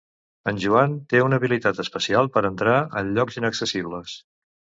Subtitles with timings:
[0.51, 4.19] En Joan té una habilitat especial per entrar en llocs inaccessibles.